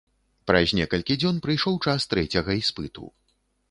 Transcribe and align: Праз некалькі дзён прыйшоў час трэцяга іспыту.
Праз 0.51 0.73
некалькі 0.79 1.19
дзён 1.21 1.35
прыйшоў 1.45 1.79
час 1.87 2.11
трэцяга 2.15 2.61
іспыту. 2.65 3.03